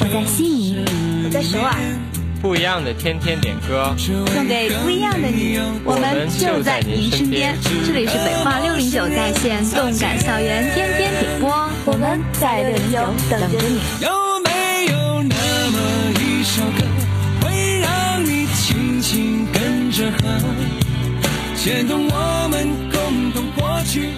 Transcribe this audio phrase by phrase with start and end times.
[0.00, 0.76] 我在悉尼，
[1.24, 1.72] 我在首尔。
[2.40, 7.56] 不一样的天天点歌，送给不一样的你，我们就在您身边。
[7.62, 11.50] 这里是北化六零九在线动感校园天天点播，
[11.86, 12.98] 我们在六零九
[13.28, 13.80] 等着你。
[14.04, 14.08] 有
[14.44, 15.34] 没有那
[15.72, 15.78] 么
[16.20, 16.84] 一首歌，
[17.42, 20.38] 会让你轻轻跟着和，
[21.56, 24.10] 牵动我们共同过去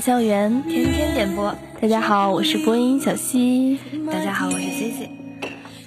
[0.00, 3.78] 校园天天点播，大家好，我是播音小溪。
[4.10, 5.10] 大家好，我是 C C。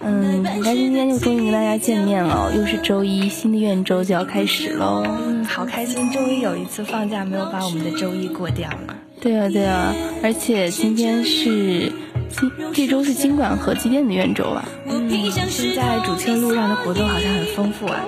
[0.02, 5.04] 嗯，很开心今天又终于跟大家见面了，又是周一，新的院周就要开始喽。
[5.06, 8.96] 嗯，好开心，终于有一次放假没有把我们的周一过掉了。
[9.22, 9.94] 对啊，对啊，
[10.24, 11.92] 而且今天是
[12.30, 14.68] 今这周是经管和机电的院周啊？
[14.88, 18.00] 嗯，现在主庆路上的活动好像很丰富啊。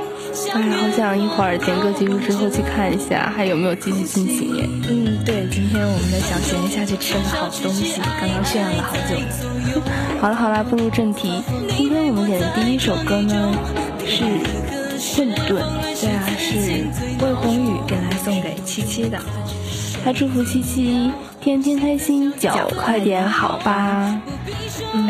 [0.54, 4.70] 哎，好想一会儿点歌结束之后去看一下，还有没有继续进行耶？
[4.90, 9.16] 嗯，对，今天我们的小贤下去吃了好东西，刚刚炫耀了好久。
[10.20, 11.42] 好了好了，步入正题，
[11.78, 13.54] 今天我们点的第一首歌呢
[14.06, 14.24] 是
[15.16, 16.86] 《混沌》，对啊，是
[17.26, 19.18] 魏宏宇给来送给七七的，
[20.04, 24.22] 他祝福七七天天开心，脚快点好吧。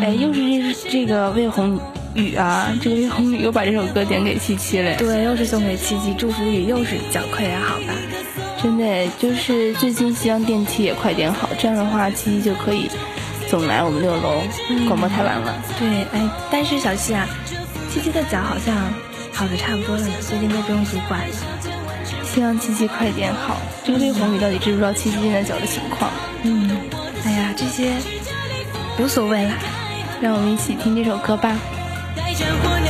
[0.00, 1.78] 哎，又是这这个魏宏
[2.14, 4.96] 宇啊，这个月红雨又把这首歌点给七七了。
[4.96, 7.94] 对，又是送给七七，祝福语又是脚快点好吧。
[8.62, 12.88] 真的，就是最近希望电梯也快点好，这样的话七七就可以
[13.48, 14.40] 总来我们六楼
[14.86, 15.54] 广播台玩了。
[15.78, 17.26] 对，哎，但是小七啊，
[17.90, 18.76] 七七的脚好像
[19.32, 21.34] 好的差不多了呢，最近都不用拄拐了。
[22.24, 23.56] 希望七七快点好。
[23.84, 26.10] 这个月红雨到底知不知道七七现在脚的情况？
[26.44, 26.70] 嗯，
[27.24, 27.92] 哎呀，这些
[28.98, 29.54] 无所谓啦，
[30.20, 31.58] 让我们一起听这首歌吧。
[32.34, 32.81] 战火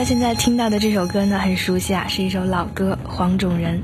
[0.00, 3.78] 家现在听到的这首歌呢，很熟悉啊，是一首老歌《黄种人》。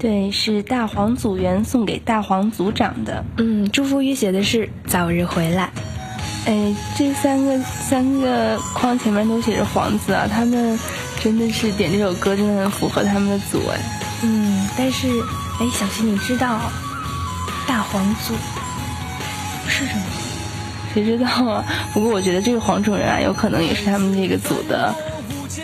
[0.00, 3.24] 对，是大黄组员送给大黄组长的。
[3.38, 5.70] 嗯，祝福语写的是早日回来。
[6.46, 10.76] 哎，这三个三个框前面都写着“黄”字啊，他们
[11.22, 13.78] 真的是点这首歌，真的很符合他们的组哎。
[14.24, 15.06] 嗯，但是
[15.60, 16.58] 哎，小溪你知道
[17.64, 18.34] 大黄组
[19.68, 20.02] 是什么？
[20.92, 21.64] 谁知道啊？
[21.92, 24.92] 不过我觉得这个黄种人啊，有可能也是他们这个组的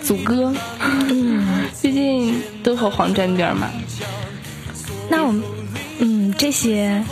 [0.03, 0.53] 组歌。
[0.81, 3.69] 嗯，毕竟都和黄沾边嘛。
[5.09, 5.43] 那我们，
[5.99, 7.05] 嗯，这些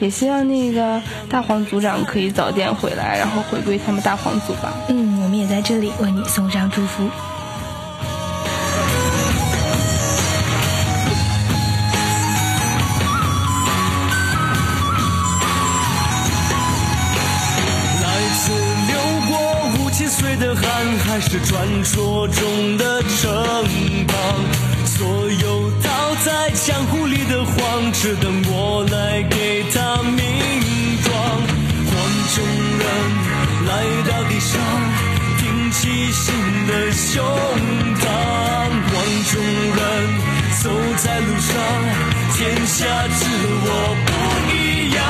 [0.00, 4.72] 也希望那个大黄组长可以早点回来，然后回归他们大黄组吧。
[4.88, 7.08] 嗯，我们也在这里为你送上祝福。
[21.06, 23.32] 还是传说中的城
[24.06, 24.16] 邦？
[24.84, 30.24] 所有倒在江湖里的黄，只等我来给他名
[31.02, 31.14] 状。
[31.86, 31.92] 黄
[32.34, 32.36] 种
[32.78, 32.84] 人
[33.66, 33.70] 来
[34.08, 34.60] 到地上，
[35.38, 36.34] 挺起新
[36.66, 37.24] 的胸
[38.00, 38.04] 膛。
[38.88, 38.94] 黄
[39.30, 39.34] 种
[39.76, 39.80] 人
[40.62, 40.64] 走
[40.96, 41.54] 在路上，
[42.34, 43.24] 天下只
[43.64, 43.68] 我
[44.06, 44.08] 不
[44.54, 44.54] 一
[44.94, 45.00] 样。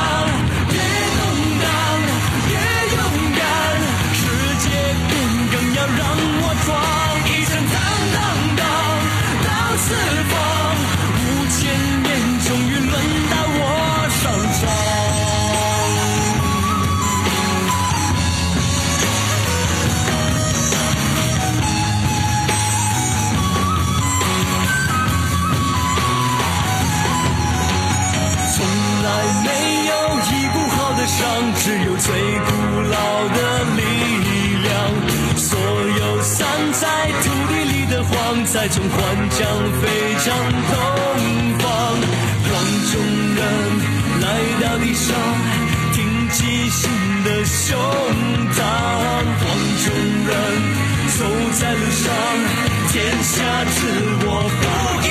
[38.67, 38.99] 黄，再从幻
[39.31, 39.47] 将
[39.81, 39.87] 飞
[40.19, 40.75] 向东
[41.59, 41.65] 方。
[42.43, 42.51] 黄
[42.91, 42.95] 种
[43.37, 43.41] 人
[44.21, 44.27] 来
[44.61, 45.15] 到地上，
[45.93, 45.97] 挺
[46.31, 46.91] 起新
[47.23, 47.79] 的胸
[48.53, 48.59] 膛。
[49.39, 49.45] 黄
[49.85, 49.87] 种
[50.27, 50.33] 人
[51.17, 51.19] 走
[51.53, 52.05] 在路上，
[52.91, 53.35] 天下
[53.65, 53.79] 知
[54.27, 54.29] 我
[54.61, 55.06] 不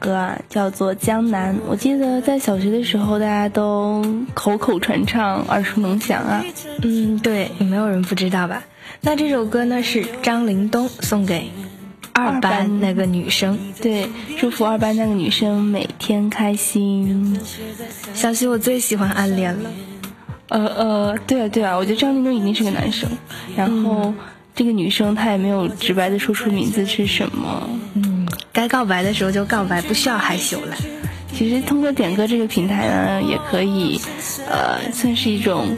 [0.00, 1.54] 歌啊，叫做《江南》。
[1.68, 4.02] 我记得在小学的时候，大家都
[4.34, 6.42] 口口传唱，耳熟能详啊。
[6.82, 8.64] 嗯，对，也没有人不知道吧？
[9.02, 11.50] 那这首歌呢，是张林东送给
[12.12, 13.56] 二班那个女生。
[13.80, 17.38] 对，祝福二班那个女生每天开心。
[18.12, 19.70] 小溪，我最喜欢暗恋了。
[20.48, 23.08] 呃呃，对啊对啊，我觉得张林东一定是个男生。
[23.54, 24.12] 然后、
[24.52, 27.70] 这个女生她也没有直白的说出名字是什么。
[27.94, 28.09] 嗯，
[28.52, 30.76] 该告白的时候就告白，不需要害羞了。
[31.32, 34.00] 其实通过点歌这个平台呢，也可以，
[34.48, 35.68] 呃，算是一种，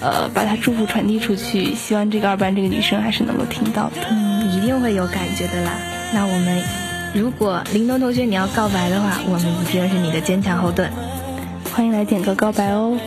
[0.00, 1.74] 呃，把她祝福传递出去。
[1.74, 4.06] 希望这个二班这个女生还是能够听到的。
[4.10, 5.72] 嗯，一定会有感觉的啦。
[6.12, 6.62] 那我们，
[7.14, 10.90] 如果林东同学你要告白的话，我们一定是你的坚强后盾。
[11.74, 12.98] 欢迎来点歌告白哦。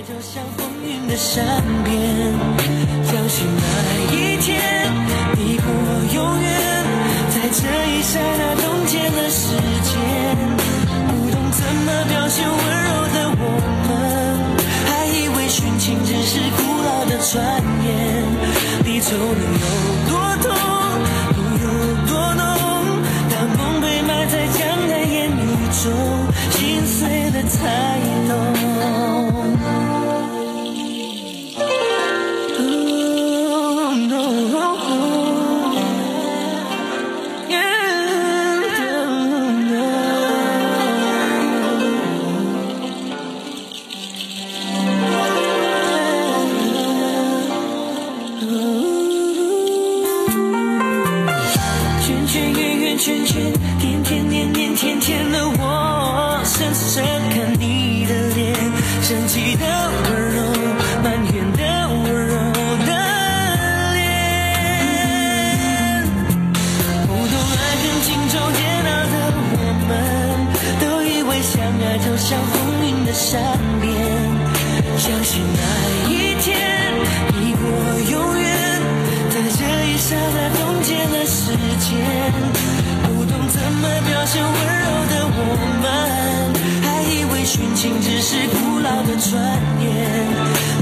[89.07, 89.33] 的转
[89.79, 89.87] 眼，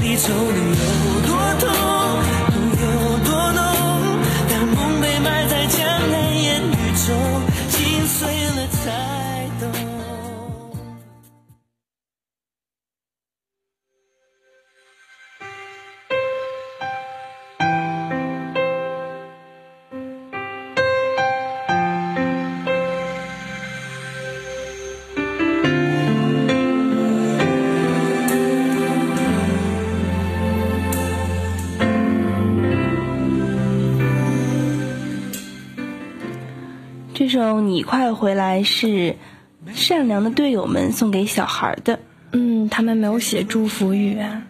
[0.00, 1.23] 你就能有。
[37.34, 39.16] 首《你快回来》是
[39.72, 41.98] 善良的队友们送给小孩的，
[42.30, 44.42] 嗯，他们没有写祝福语啊。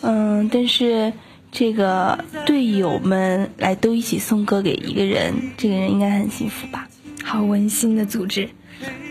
[0.00, 1.12] 嗯，但是
[1.50, 6.88] 这个队友们来都一起送歌给一个人，这个人应该很幸福吧？
[7.22, 8.48] 好温馨的组织。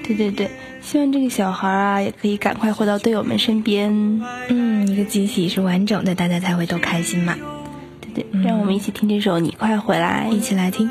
[0.04, 0.50] 对对对，
[0.82, 4.20] 希望这个小孩啊也可以赶快回到队友们身边。
[4.50, 7.36] 嗯，一个集体是完整的，大家才会都开心嘛。
[8.02, 10.90] 对对，让我们一起听这首《你快回来》，一起来听。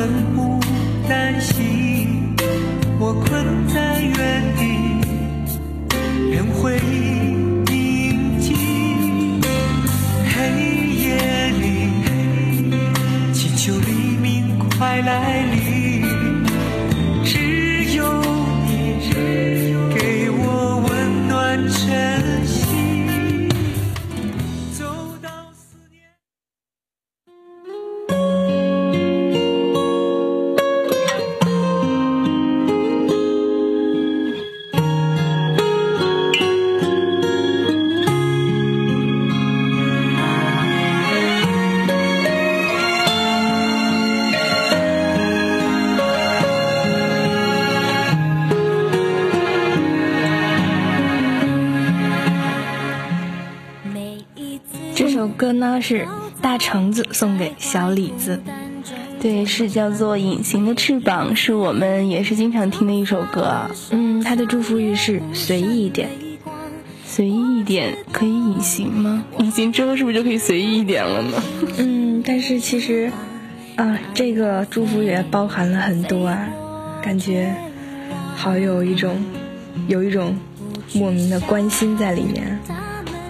[0.00, 0.39] cuerpo
[55.80, 56.06] 是
[56.40, 58.40] 大橙子送给小李子。
[59.20, 63.70] 对，是叫做《隐形的翅膀》，是我们也是经常听的一首歌。
[63.90, 66.08] 嗯，他的祝福语是随意一点。
[67.04, 69.24] 随意一点可以隐形吗？
[69.38, 71.42] 隐形之后是不是就可以随意一点了呢？
[71.76, 73.12] 嗯，但是其实
[73.76, 76.48] 啊，这个祝福语包含了很多啊，
[77.02, 77.54] 感觉
[78.36, 79.22] 好有一种
[79.86, 80.34] 有一种
[80.94, 82.58] 莫名的关心在里面。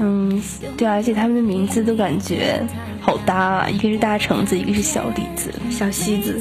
[0.00, 0.42] 嗯，
[0.76, 2.60] 对，而且他们的名字都感觉
[3.00, 6.40] 好搭啊，一个是大橙子，一个是小李子、小西子、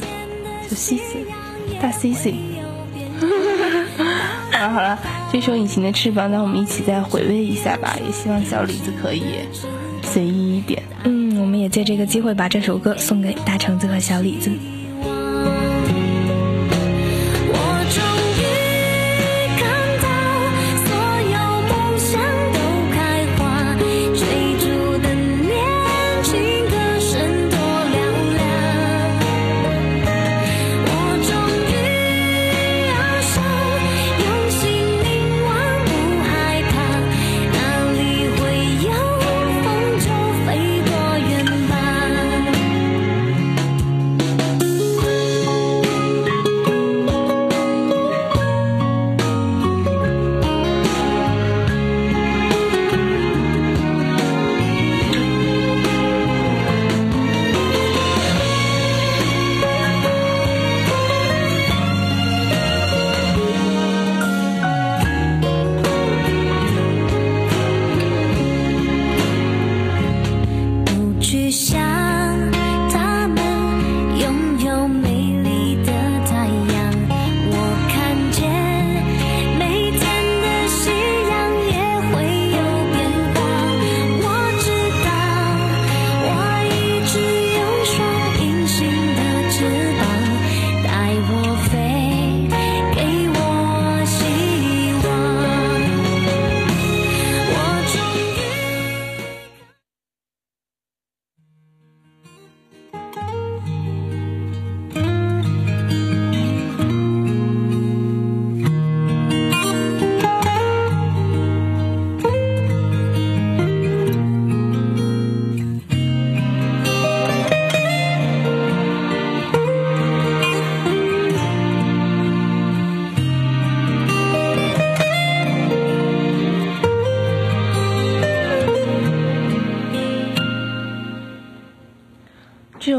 [0.68, 1.04] 小西子、
[1.82, 2.34] 大 C C。
[4.52, 5.00] 好了好了，
[5.32, 7.98] 这首《隐形的翅膀》，那我们一起再回味一下吧。
[8.06, 9.24] 也希望小李子可以
[10.04, 10.84] 随意一点。
[11.04, 14.52] 嗯，我们也借这个机会把这首歌送给大橙子和小李子。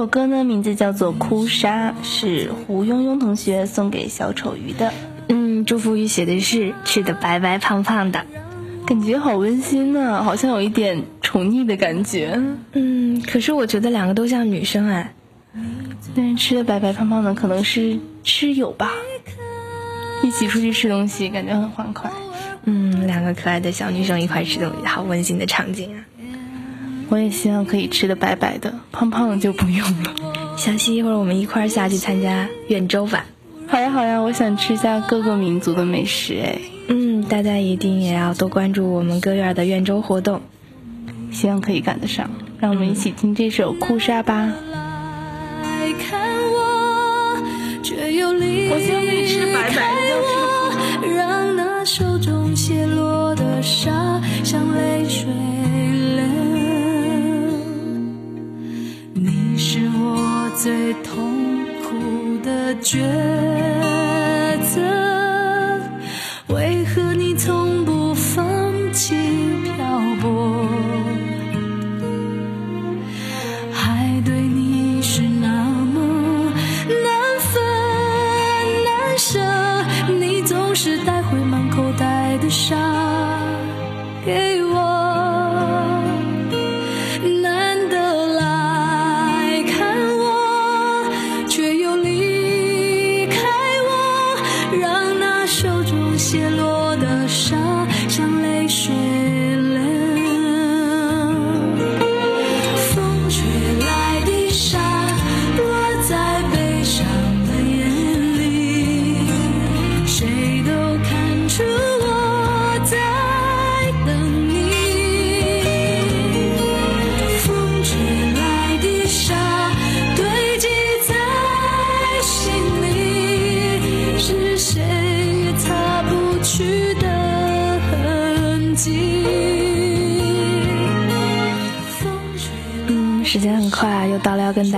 [0.01, 4.95] 首歌呢，名字叫做《哭砂》，是胡庸庸同学送给小丑鱼的。
[5.29, 8.25] 嗯，祝福语写的是吃的白白胖胖的，
[8.87, 12.41] 感觉好温馨呢，好像有一点宠溺的感觉。
[12.73, 15.13] 嗯，可是我觉得两个都像女生哎。
[16.17, 18.93] 但是吃的白白胖胖的可能是吃友吧，
[20.23, 22.11] 一起出去吃东西，感觉很欢快。
[22.65, 26.07] 嗯，两个可爱的小女生一块吃东西，好温馨的场景啊！
[27.11, 30.15] 我也希望可以吃的白白的，胖胖的就不用了。
[30.57, 33.27] 小溪，一会儿我们一块儿下去参加远州吧。
[33.67, 36.59] 好呀好呀，我想吃下各个民族的美食哎。
[36.89, 40.41] 嗯，大家一定也要多关注我们歌院的远州活动，
[41.31, 42.31] 希望可以赶得上。
[42.59, 44.53] 让我们一起听这首《哭砂》吧。
[62.91, 63.50] 绝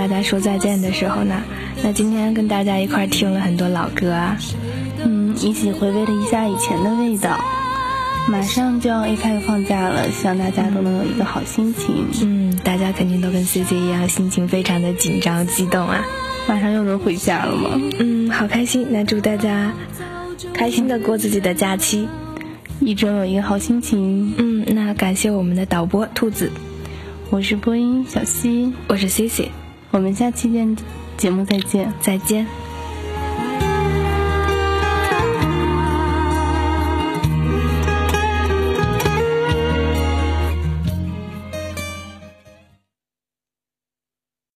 [0.03, 1.41] 大家说再见的时候呢。
[1.81, 4.37] 那今天跟大家一块儿听了很多老歌啊，
[5.01, 7.39] 嗯，一起回味了一下以前的味道。
[8.27, 12.07] 马上就要 A 开放假了，希望大家都能有一个好心情。
[12.21, 16.03] 嗯，大家肯定都跟 C C 一样，心情非常的紧张激动啊。
[16.49, 17.69] 马上又能回家了吗？
[17.99, 18.87] 嗯，好开心！
[18.89, 19.71] 那祝大家
[20.53, 22.09] 开心的过自己的假期。
[22.81, 24.33] 一周有一个好心情。
[24.37, 26.51] 嗯，那感谢我们的导播兔子，
[27.29, 29.51] 我是播音小溪，我是 C C，
[29.93, 30.75] 我们下期见，
[31.15, 32.62] 节目再见，再见。